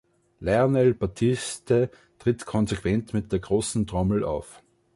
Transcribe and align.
Lionel 0.39 0.95
Batiste 0.95 1.91
tritt 2.17 2.47
konsequent 2.47 3.13
mit 3.13 3.31
der 3.31 3.37
großen 3.37 3.85
Trommel 3.85 4.23
auf. 4.23 4.63